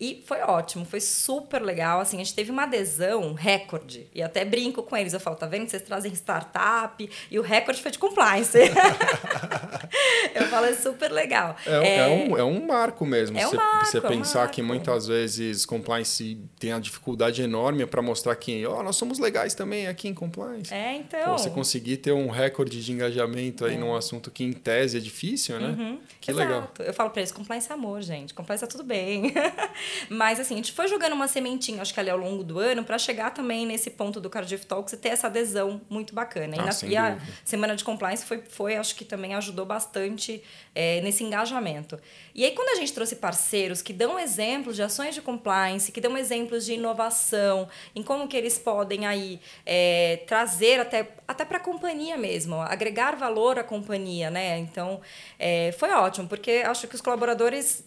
[0.00, 2.00] E foi ótimo, foi super legal.
[2.00, 4.08] Assim, a gente teve uma adesão recorde.
[4.14, 5.12] E até brinco com eles.
[5.12, 5.68] Eu falo, tá vendo?
[5.68, 8.56] Vocês trazem startup e o recorde foi de compliance.
[10.34, 11.54] eu falo, é super legal.
[11.66, 13.38] É, é um, é um marco mesmo.
[13.38, 14.74] É um você, marco, você é um pensar que marco.
[14.74, 19.86] muitas vezes compliance tem a dificuldade enorme para mostrar que ó, nós somos legais também
[19.86, 20.72] aqui em compliance.
[20.72, 21.36] É, Pô, então.
[21.36, 25.60] você conseguir ter um recorde de engajamento aí num assunto que em tese é difícil,
[25.60, 25.98] né?
[26.22, 26.52] Que legal.
[26.52, 26.58] Uhum.
[26.60, 26.82] Exato.
[26.84, 28.32] Eu falo pra eles, compliance é amor, gente.
[28.32, 29.34] Compliance tá tudo bem.
[30.08, 32.84] Mas assim, a gente foi jogando uma sementinha, acho que ali ao longo do ano,
[32.84, 36.56] pra chegar também nesse ponto do Cardiff Talks e ter essa adesão muito bacana.
[36.56, 39.64] E, Ah, na- sem e a semana de compliance foi, foi acho que também ajudou
[39.66, 40.42] bastante
[40.74, 41.98] é, nesse engajamento.
[42.34, 46.00] E aí, quando a gente trouxe parceiros que dão exemplos de ações de compliance, que
[46.00, 51.56] dão exemplos de inovação, em como que eles podem aí é, trazer até, até para
[51.56, 54.58] a companhia mesmo, agregar valor à companhia, né?
[54.58, 55.00] Então,
[55.38, 57.84] é, foi ótimo, porque acho que os colaboradores,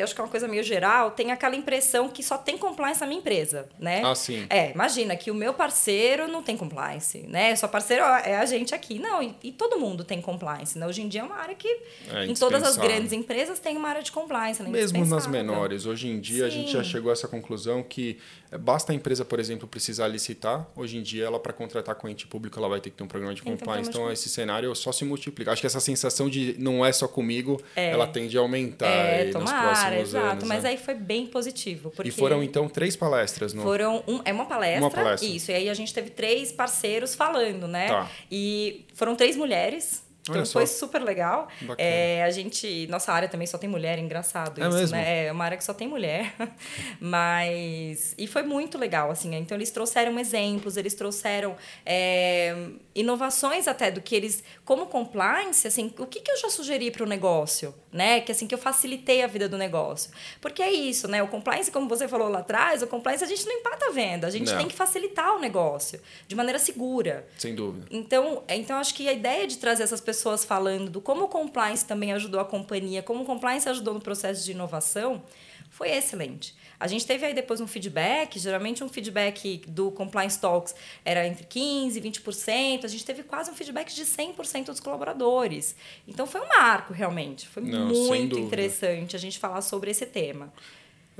[0.00, 3.06] acho que é uma coisa meio geral, tem aquela impressão que só tem compliance na
[3.06, 4.02] minha empresa, né?
[4.04, 4.46] Ah, sim.
[4.50, 7.54] É, imagina que o meu parceiro não tem compliance, né?
[7.56, 8.98] Só parceiro é a gente aqui.
[8.98, 10.86] Não, e, e todo mundo tem compliance, né?
[10.86, 11.68] Hoje em dia é uma área que
[12.12, 14.68] É em todas as grandes empresas tem uma área de compliance, né?
[14.68, 15.86] Mesmo nas menores.
[15.86, 16.90] Hoje em dia a gente já Sim.
[16.90, 18.18] chegou a essa conclusão que
[18.50, 20.66] eh, basta a empresa, por exemplo, precisar licitar.
[20.76, 23.08] Hoje em dia, ela para contratar com ente público, ela vai ter que ter um
[23.08, 23.88] programa de Tem um compliance.
[23.88, 25.52] Então, esse cenário só se multiplica.
[25.52, 29.24] Acho que essa sensação de não é só comigo, ela tende a aumentar É, aí
[29.26, 30.26] nos tomara, próximos exato.
[30.26, 30.44] anos.
[30.44, 30.70] Mas né?
[30.70, 31.90] aí foi bem positivo.
[31.90, 33.52] Porque E foram, então, três palestras.
[33.54, 33.62] No...
[33.62, 35.28] Foram um, é uma palestra, Uma palestra.
[35.28, 35.50] Isso.
[35.50, 37.88] E aí a gente teve três parceiros falando, né?
[37.88, 38.10] Tá.
[38.30, 40.02] E foram três mulheres.
[40.22, 40.52] Então Olha só.
[40.58, 41.48] foi super legal.
[41.62, 41.76] Bacana.
[41.78, 44.96] É, a gente, nossa área também só tem mulher, é engraçado É isso, mesmo?
[44.96, 45.26] né?
[45.26, 46.34] É uma área que só tem mulher.
[47.00, 49.34] Mas e foi muito legal, assim.
[49.34, 52.54] Então eles trouxeram exemplos, eles trouxeram é,
[53.00, 57.02] inovações até do que eles, como compliance, assim, o que, que eu já sugeri para
[57.02, 58.20] o negócio, né?
[58.20, 60.10] Que assim que eu facilitei a vida do negócio.
[60.40, 61.22] Porque é isso, né?
[61.22, 64.26] O compliance, como você falou lá atrás, o compliance a gente não empata a venda,
[64.26, 64.58] a gente Não.
[64.58, 67.26] tem que facilitar o negócio de maneira segura.
[67.36, 67.86] Sem dúvida.
[67.90, 71.84] Então, então acho que a ideia de trazer essas pessoas falando do como o compliance
[71.84, 75.22] também ajudou a companhia, como o compliance ajudou no processo de inovação,
[75.70, 76.54] foi excelente.
[76.80, 81.44] A gente teve aí depois um feedback, geralmente um feedback do Compliance Talks era entre
[81.44, 85.76] 15% e 20%, a gente teve quase um feedback de 100% dos colaboradores.
[86.08, 87.46] Então foi um marco, realmente.
[87.46, 90.50] Foi Não, muito interessante a gente falar sobre esse tema.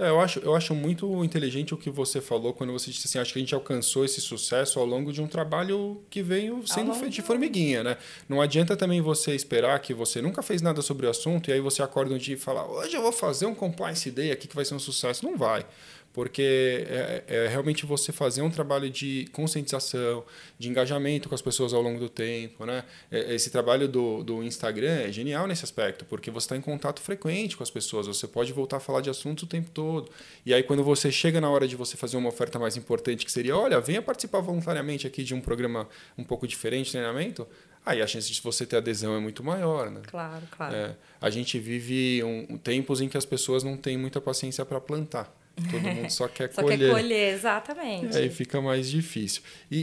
[0.00, 3.18] É, eu, acho, eu acho muito inteligente o que você falou quando você disse assim,
[3.18, 6.94] acho que a gente alcançou esse sucesso ao longo de um trabalho que veio sendo
[6.94, 7.98] feito de formiguinha, né?
[8.26, 11.60] Não adianta também você esperar que você nunca fez nada sobre o assunto e aí
[11.60, 14.56] você acorda um dia e fala, hoje eu vou fazer um compliance day aqui que
[14.56, 15.22] vai ser um sucesso.
[15.22, 15.66] Não vai.
[16.12, 20.24] Porque é, é, realmente você fazer um trabalho de conscientização,
[20.58, 22.66] de engajamento com as pessoas ao longo do tempo.
[22.66, 22.84] Né?
[23.10, 27.00] É, esse trabalho do, do Instagram é genial nesse aspecto, porque você está em contato
[27.00, 30.10] frequente com as pessoas, você pode voltar a falar de assuntos o tempo todo.
[30.44, 33.30] E aí, quando você chega na hora de você fazer uma oferta mais importante, que
[33.30, 37.46] seria: olha, venha participar voluntariamente aqui de um programa um pouco diferente de treinamento,
[37.86, 40.00] aí a chance de você ter adesão é muito maior, né?
[40.06, 40.74] Claro, claro.
[40.74, 44.80] É, a gente vive um, tempos em que as pessoas não têm muita paciência para
[44.80, 45.39] plantar.
[45.70, 46.78] Todo mundo só quer só colher.
[46.78, 48.16] Só quer colher, exatamente.
[48.16, 49.42] Aí fica mais difícil.
[49.70, 49.78] E,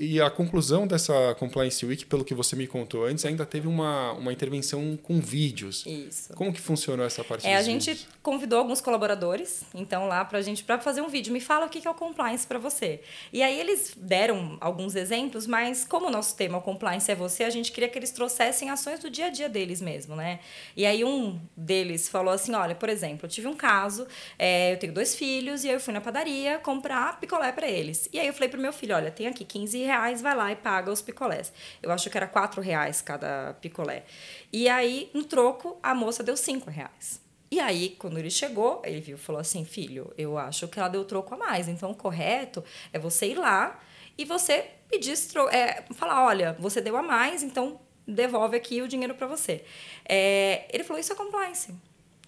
[0.00, 3.66] e, e, a conclusão dessa Compliance Week, pelo que você me contou antes, ainda teve
[3.66, 5.84] uma, uma intervenção com vídeos.
[5.86, 6.34] Isso.
[6.34, 8.08] Como que funcionou essa parte É, a gente vídeos?
[8.22, 11.32] convidou alguns colaboradores, então, lá pra gente, para fazer um vídeo.
[11.32, 13.00] Me fala o que é o Compliance para você.
[13.32, 17.44] E aí eles deram alguns exemplos, mas como o nosso tema, o Compliance é você,
[17.44, 20.40] a gente queria que eles trouxessem ações do dia a dia deles mesmo, né?
[20.76, 24.06] E aí um deles falou assim, olha, por exemplo, eu tive um caso,
[24.38, 28.08] é, eu tenho dois filhos e aí eu fui na padaria comprar picolé para eles.
[28.12, 30.56] E aí eu falei pro meu filho, olha, tem aqui 15 reais, vai lá e
[30.56, 31.52] paga os picolés.
[31.82, 34.04] Eu acho que era 4 reais cada picolé.
[34.52, 37.20] E aí, no troco, a moça deu 5 reais.
[37.50, 41.04] E aí, quando ele chegou, ele viu falou assim: filho, eu acho que ela deu
[41.04, 41.68] troco a mais.
[41.68, 43.80] Então, o correto é você ir lá
[44.18, 45.14] e você pedir,
[45.50, 49.64] é, falar: olha, você deu a mais, então devolve aqui o dinheiro para você.
[50.08, 51.72] É, ele falou: isso é compliance.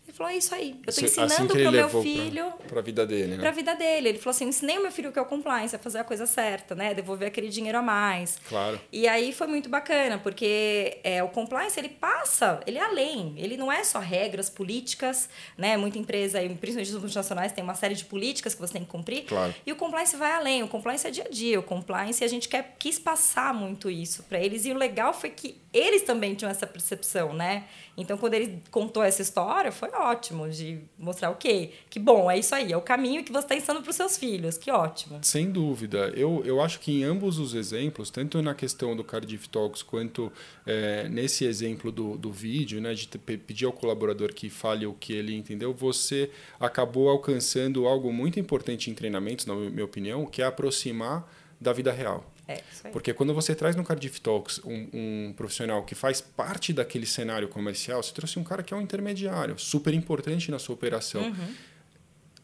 [0.08, 0.74] Ele falou, é isso aí.
[0.86, 2.52] Eu estou ensinando assim pro meu filho.
[2.66, 3.36] Para a vida dele, né?
[3.36, 4.08] Para a vida dele.
[4.08, 6.24] Ele falou assim: ensinei o meu filho que é o compliance, a fazer a coisa
[6.24, 6.94] certa, né?
[6.94, 8.38] Devolver aquele dinheiro a mais.
[8.48, 8.80] Claro.
[8.90, 13.34] E aí foi muito bacana, porque é, o compliance ele passa, ele é além.
[13.36, 15.76] Ele não é só regras, políticas, né?
[15.76, 19.24] Muita empresa, principalmente os multinacionais, tem uma série de políticas que você tem que cumprir.
[19.24, 19.54] Claro.
[19.66, 20.62] E o compliance vai além.
[20.62, 21.60] O compliance é dia a dia.
[21.60, 24.64] O compliance, a gente quer, quis passar muito isso para eles.
[24.64, 27.64] E o legal foi que eles também tinham essa percepção, né?
[27.94, 32.54] Então, quando ele contou essa história, foi ótimo de mostrar, ok, que bom, é isso
[32.54, 35.18] aí, é o caminho que você está ensinando para os seus filhos, que ótimo.
[35.22, 36.12] Sem dúvida.
[36.16, 40.32] Eu, eu acho que em ambos os exemplos, tanto na questão do Cardiff Talks quanto
[40.66, 45.12] é, nesse exemplo do, do vídeo, né, de pedir ao colaborador que fale o que
[45.12, 50.46] ele entendeu, você acabou alcançando algo muito importante em treinamentos, na minha opinião, que é
[50.46, 51.28] aproximar
[51.60, 52.24] da vida real.
[52.48, 57.04] É, Porque quando você traz no Cardiff Talks um, um, profissional que faz parte daquele
[57.04, 61.22] cenário comercial, você trouxe um cara que é um intermediário, super importante na sua operação.
[61.22, 61.54] Uhum.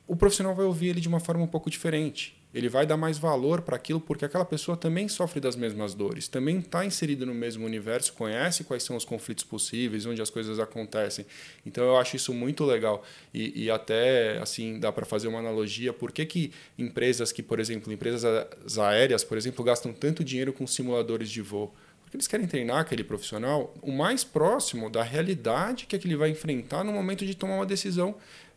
[0.07, 3.19] O profissional vai ouvir ele de uma forma um pouco diferente ele vai dar mais
[3.19, 7.35] valor para aquilo porque aquela pessoa também sofre das mesmas dores, também está inserido no
[7.35, 11.27] mesmo universo, conhece quais são os conflitos possíveis, onde as coisas acontecem.
[11.67, 15.93] Então eu acho isso muito legal e, e até assim dá para fazer uma analogia.
[15.93, 18.25] Por que, que empresas que, por exemplo, empresas
[18.79, 21.75] aéreas, por exemplo, gastam tanto dinheiro com simuladores de voo?
[22.05, 26.17] Porque eles querem treinar aquele profissional o mais próximo da realidade que, é que ele
[26.17, 28.15] vai enfrentar no momento de tomar uma decisão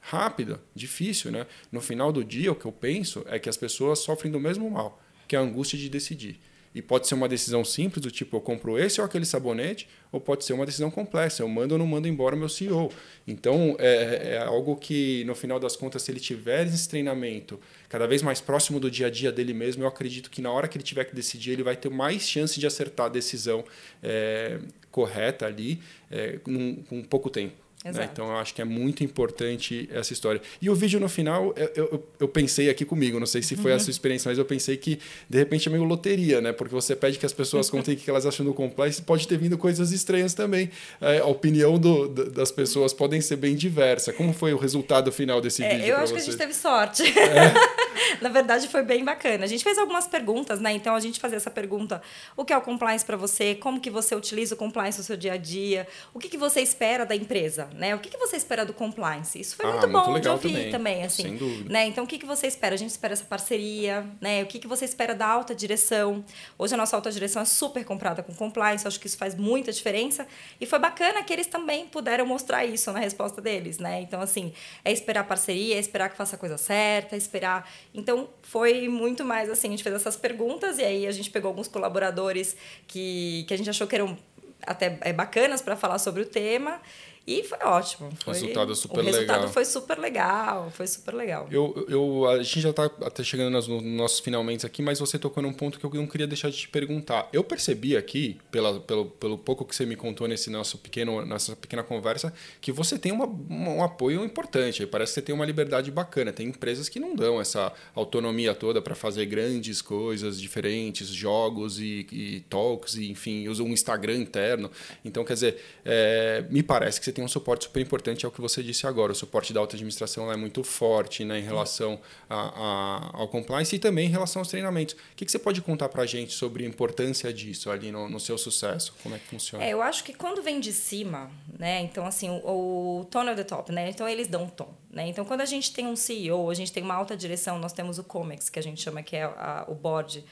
[0.07, 1.45] rápida, difícil, né?
[1.69, 4.69] No final do dia, o que eu penso é que as pessoas sofrem do mesmo
[4.71, 6.39] mal, que é a angústia de decidir.
[6.73, 10.21] E pode ser uma decisão simples, do tipo, eu compro esse ou aquele sabonete, ou
[10.21, 12.89] pode ser uma decisão complexa, eu mando ou não mando embora meu CEO.
[13.27, 18.07] Então, é, é algo que, no final das contas, se ele tiver esse treinamento cada
[18.07, 20.77] vez mais próximo do dia a dia dele mesmo, eu acredito que na hora que
[20.77, 23.65] ele tiver que decidir, ele vai ter mais chance de acertar a decisão
[24.01, 27.66] é, correta ali é, num, com pouco tempo.
[27.85, 28.09] Né?
[28.11, 30.41] Então, eu acho que é muito importante essa história.
[30.61, 33.71] E o vídeo no final, eu, eu, eu pensei aqui comigo, não sei se foi
[33.71, 33.77] uhum.
[33.77, 36.51] a sua experiência, mas eu pensei que, de repente, é meio loteria, né?
[36.51, 39.37] Porque você pede que as pessoas contem o que elas acham do complexo, pode ter
[39.37, 40.69] vindo coisas estranhas também.
[40.99, 44.11] É, a opinião do, das pessoas podem ser bem diversa.
[44.11, 45.87] Como foi o resultado final desse é, vídeo?
[45.87, 46.13] Eu acho você?
[46.13, 47.03] que a gente teve sorte.
[47.03, 47.87] É.
[48.21, 49.43] Na verdade, foi bem bacana.
[49.43, 50.71] A gente fez algumas perguntas, né?
[50.71, 52.01] Então, a gente fazia essa pergunta:
[52.35, 53.55] o que é o compliance para você?
[53.55, 55.87] Como que você utiliza o compliance no seu dia a dia?
[56.13, 57.66] O que, que você espera da empresa?
[57.73, 57.95] Né?
[57.95, 59.39] O que, que você espera do compliance?
[59.39, 61.23] Isso foi ah, muito bom muito de ouvir também, também, assim.
[61.23, 61.69] Sem dúvida.
[61.71, 61.87] Né?
[61.87, 62.75] Então, o que, que você espera?
[62.75, 64.43] A gente espera essa parceria, né?
[64.43, 66.23] O que, que você espera da alta direção?
[66.57, 69.35] Hoje a nossa alta direção é super comprada com compliance, eu acho que isso faz
[69.35, 70.27] muita diferença.
[70.59, 74.01] E foi bacana que eles também puderam mostrar isso na resposta deles, né?
[74.01, 74.53] Então, assim,
[74.83, 77.69] é esperar parceria, é esperar que faça a coisa certa, é esperar.
[77.93, 81.49] Então, foi muito mais assim, a gente fez essas perguntas e aí a gente pegou
[81.49, 82.55] alguns colaboradores
[82.87, 84.17] que, que a gente achou que eram
[84.65, 86.81] até é, bacanas para falar sobre o tema.
[87.27, 88.09] E foi ótimo.
[88.23, 89.11] Foi, o resultado super legal.
[89.11, 89.53] O resultado legal.
[89.53, 91.47] foi super legal, foi super legal.
[91.51, 95.19] Eu, eu, a gente já está até chegando nos, nos nossos finalmente aqui, mas você
[95.19, 97.27] tocou num ponto que eu não queria deixar de te perguntar.
[97.33, 101.53] Eu percebi aqui, pela, pelo, pelo pouco que você me contou nesse nosso pequeno, nessa
[101.53, 104.85] pequena conversa, que você tem uma, um apoio importante.
[104.85, 106.31] Parece que você tem uma liberdade bacana.
[106.31, 112.07] Tem empresas que não dão essa autonomia toda para fazer grandes coisas diferentes, jogos e,
[112.09, 114.71] e talks, e, enfim, usam um Instagram interno.
[115.03, 118.31] Então, quer dizer, é, me parece que você tem um suporte super importante, é o
[118.31, 119.11] que você disse agora.
[119.11, 121.99] O suporte da alta administração é muito forte né, em relação
[122.29, 124.93] a, a, ao compliance e também em relação aos treinamentos.
[124.93, 128.07] O que, que você pode contar para a gente sobre a importância disso ali no,
[128.07, 128.93] no, seu sucesso?
[129.01, 129.65] Como é que funciona?
[129.65, 131.81] É, eu acho que quando vem de cima, né?
[131.81, 133.89] Então, assim, o, o tone of the top, né?
[133.89, 134.71] Então, eles dão um tom.
[134.91, 135.07] Né?
[135.07, 137.97] Então, quando a gente tem um CEO, a gente tem uma alta direção, nós temos
[137.97, 140.23] o COMEX, que a gente chama que é a, o board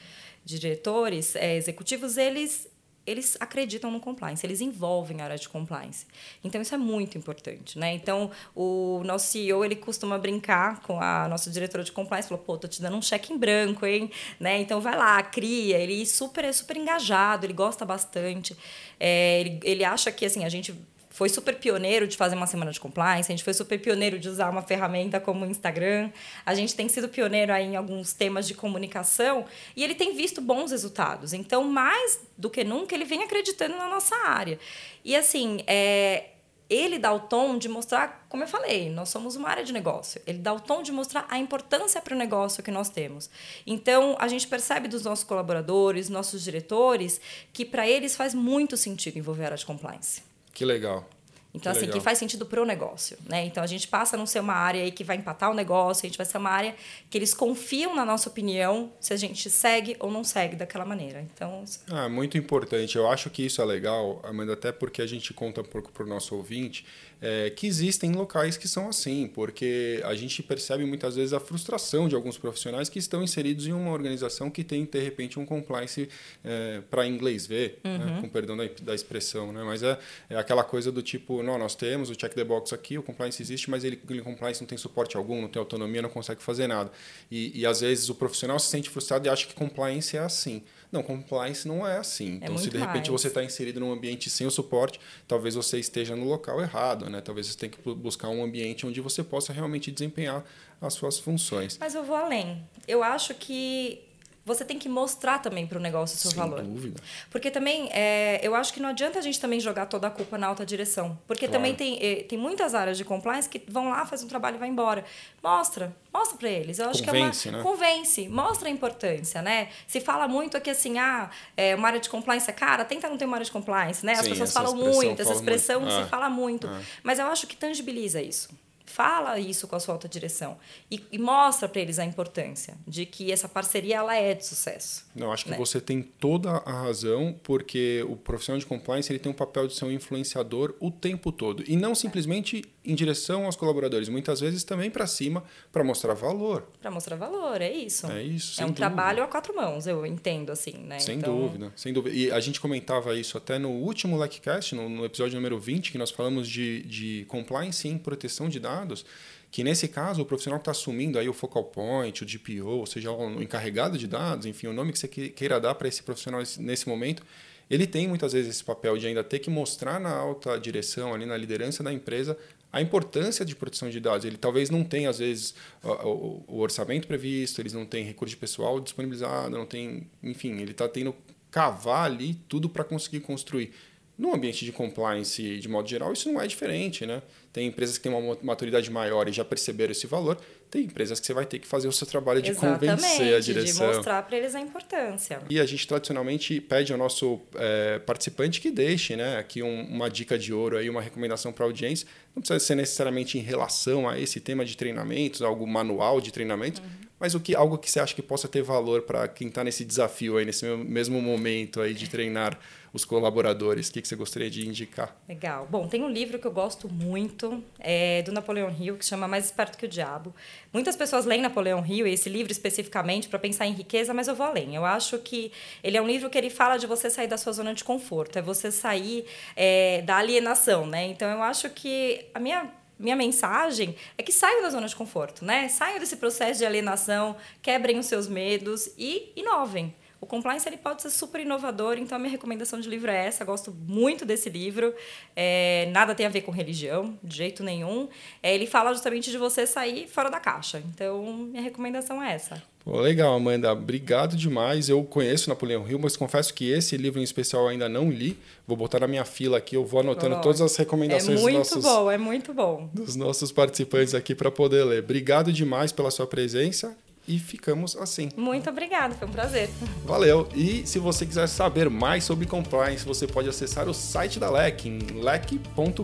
[0.44, 2.68] de diretores é, executivos, eles
[3.06, 6.06] eles acreditam no compliance, eles envolvem a área de compliance.
[6.42, 7.94] Então isso é muito importante, né?
[7.94, 12.56] Então o nosso CEO ele costuma brincar com a nossa diretora de compliance, falou: "Pô,
[12.56, 14.60] tô te dando um cheque em branco, hein?", né?
[14.60, 15.78] Então vai lá, cria.
[15.78, 18.56] Ele super é super engajado, ele gosta bastante.
[18.98, 20.74] É, ele, ele acha que assim a gente
[21.16, 24.28] foi super pioneiro de fazer uma semana de compliance, a gente foi super pioneiro de
[24.28, 26.10] usar uma ferramenta como o Instagram,
[26.44, 30.42] a gente tem sido pioneiro aí em alguns temas de comunicação e ele tem visto
[30.42, 31.32] bons resultados.
[31.32, 34.58] Então, mais do que nunca, ele vem acreditando na nossa área.
[35.02, 36.32] E assim, é,
[36.68, 40.20] ele dá o tom de mostrar, como eu falei, nós somos uma área de negócio.
[40.26, 43.30] Ele dá o tom de mostrar a importância para o negócio que nós temos.
[43.66, 47.18] Então, a gente percebe dos nossos colaboradores, nossos diretores,
[47.54, 50.25] que para eles faz muito sentido envolver a área de compliance.
[50.56, 51.06] Que legal.
[51.54, 51.98] Então, que assim, legal.
[51.98, 53.44] que faz sentido para o negócio, né?
[53.44, 56.06] Então, a gente passa a não ser uma área aí que vai empatar o negócio,
[56.06, 56.74] a gente vai ser uma área
[57.10, 61.20] que eles confiam na nossa opinião se a gente segue ou não segue daquela maneira.
[61.20, 61.62] Então...
[61.90, 62.96] Ah, muito importante.
[62.96, 66.04] Eu acho que isso é legal, Amanda, até porque a gente conta um pouco para
[66.04, 66.86] o nosso ouvinte
[67.20, 72.08] é, que existem locais que são assim, porque a gente percebe muitas vezes a frustração
[72.08, 76.08] de alguns profissionais que estão inseridos em uma organização que tem, de repente, um compliance
[76.44, 78.04] é, para inglês ver, né, uhum.
[78.04, 79.62] né, com perdão da, da expressão, né?
[79.64, 79.98] mas é,
[80.28, 83.40] é, aquela coisa do tipo, não, nós temos o check the box aqui, o compliance
[83.42, 86.66] existe, mas ele, ele compliance não tem suporte algum, não tem autonomia, não consegue fazer
[86.66, 86.90] nada.
[87.30, 90.62] E, e às vezes o profissional se sente frustrado e acha que compliance é assim.
[90.96, 92.38] Não, compliance não é assim.
[92.40, 93.20] É então, se de repente mais.
[93.22, 97.20] você está inserido num ambiente sem o suporte, talvez você esteja no local errado, né?
[97.20, 100.44] Talvez você tenha que buscar um ambiente onde você possa realmente desempenhar
[100.80, 101.76] as suas funções.
[101.78, 102.62] Mas eu vou além.
[102.86, 104.05] Eu acho que
[104.46, 106.60] você tem que mostrar também para o negócio o seu Sem valor.
[106.60, 107.00] Sem dúvida.
[107.30, 110.38] Porque também, é, eu acho que não adianta a gente também jogar toda a culpa
[110.38, 111.18] na alta direção.
[111.26, 111.58] Porque claro.
[111.58, 114.58] também tem, é, tem muitas áreas de compliance que vão lá, fazem um trabalho e
[114.60, 115.04] vai embora.
[115.42, 116.78] Mostra, mostra para eles.
[116.78, 117.64] Eu acho convence, que é uma, né?
[117.64, 119.68] Convence, mostra a importância, né?
[119.84, 123.16] Se fala muito aqui assim, ah, é, uma área de compliance é cara, tenta não
[123.16, 124.12] ter uma área de compliance, né?
[124.12, 125.92] As Sim, pessoas falam muito, essa expressão muito.
[125.92, 126.06] se ah.
[126.06, 126.68] fala muito.
[126.68, 126.80] Ah.
[127.02, 128.48] Mas eu acho que tangibiliza isso
[128.86, 130.56] fala isso com a sua alta direção
[130.90, 135.04] e, e mostra para eles a importância de que essa parceria ela é de sucesso.
[135.14, 135.56] Não, acho que né?
[135.56, 139.74] você tem toda a razão, porque o profissional de compliance ele tem um papel de
[139.74, 144.64] ser um influenciador o tempo todo e não simplesmente em direção aos colaboradores, muitas vezes
[144.64, 146.66] também para cima para mostrar valor.
[146.80, 148.06] Para mostrar valor, é isso.
[148.10, 148.60] É isso.
[148.60, 148.86] É um dúvida.
[148.86, 150.98] trabalho a quatro mãos, eu entendo assim, né?
[150.98, 151.36] Sem então...
[151.36, 152.14] dúvida, sem dúvida.
[152.16, 155.98] E a gente comentava isso até no último LecCast, no, no episódio número 20, que
[155.98, 159.04] nós falamos de, de compliance em proteção de dados dados,
[159.50, 162.86] que nesse caso o profissional que está assumindo aí o focal point, o DPO, ou
[162.86, 166.42] seja, o encarregado de dados, enfim, o nome que você queira dar para esse profissional
[166.58, 167.22] nesse momento,
[167.68, 171.26] ele tem muitas vezes esse papel de ainda ter que mostrar na alta direção, ali
[171.26, 172.36] na liderança da empresa,
[172.72, 174.24] a importância de proteção de dados.
[174.24, 178.80] Ele talvez não tenha, às vezes, o, orçamento previsto, eles não têm recurso de pessoal
[178.80, 181.14] disponibilizado, não tem, enfim, ele está tendo
[181.50, 183.72] cavar ali tudo para conseguir construir.
[184.18, 187.22] No ambiente de compliance, de modo geral, isso não é diferente, né?
[187.52, 190.38] Tem empresas que têm uma maturidade maior e já perceberam esse valor.
[190.70, 193.40] Tem empresas que você vai ter que fazer o seu trabalho de Exatamente, convencer a
[193.40, 193.90] direção.
[193.90, 195.40] de mostrar para eles a importância.
[195.48, 200.10] E a gente tradicionalmente pede ao nosso é, participante que deixe né, aqui um, uma
[200.10, 202.06] dica de ouro, aí, uma recomendação para a audiência.
[202.34, 206.82] Não precisa ser necessariamente em relação a esse tema de treinamentos, algo manual de treinamento,
[206.82, 207.05] uhum.
[207.18, 209.84] Mas o que, algo que você acha que possa ter valor para quem está nesse
[209.84, 212.58] desafio, aí, nesse mesmo momento aí de treinar
[212.92, 213.88] os colaboradores?
[213.88, 215.16] O que, que você gostaria de indicar?
[215.26, 215.66] Legal.
[215.70, 219.46] Bom, tem um livro que eu gosto muito, é do Napoleão Hill, que chama Mais
[219.46, 220.34] Esperto que o Diabo.
[220.72, 224.46] Muitas pessoas leem Napoleão Hill, esse livro especificamente, para pensar em riqueza, mas eu vou
[224.46, 224.74] além.
[224.74, 225.50] Eu acho que
[225.82, 228.38] ele é um livro que ele fala de você sair da sua zona de conforto,
[228.38, 229.24] é você sair
[229.56, 231.06] é, da alienação, né?
[231.06, 235.44] Então, eu acho que a minha minha mensagem é que saiam da zona de conforto,
[235.44, 235.68] né?
[235.68, 239.94] Saiam desse processo de alienação, quebrem os seus medos e inovem.
[240.20, 243.44] O compliance ele pode ser super inovador, então a minha recomendação de livro é essa.
[243.44, 244.94] Gosto muito desse livro.
[245.34, 248.08] É, nada tem a ver com religião, de jeito nenhum.
[248.42, 250.82] É, ele fala justamente de você sair fora da caixa.
[250.94, 252.62] Então, minha recomendação é essa.
[252.86, 253.72] Pô, legal, Amanda.
[253.72, 254.88] Obrigado demais.
[254.88, 258.38] Eu conheço Napoleão Hill, mas confesso que esse livro em especial eu ainda não li.
[258.66, 261.70] Vou botar na minha fila aqui, eu vou anotando todas as recomendações é muito dos
[261.70, 262.88] nossos, bom, é muito bom.
[262.94, 265.02] dos nossos participantes aqui para poder ler.
[265.02, 268.28] Obrigado demais pela sua presença e ficamos assim.
[268.36, 269.68] Muito obrigada, foi um prazer.
[270.04, 270.48] Valeu!
[270.54, 274.86] E se você quiser saber mais sobre compliance, você pode acessar o site da LEC
[274.86, 276.00] em lec.com.br.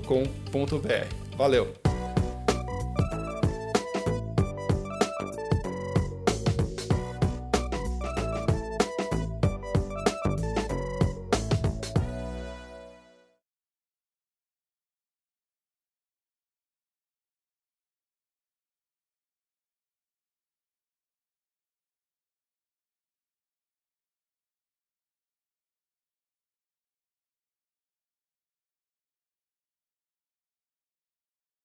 [1.37, 1.73] Valeu!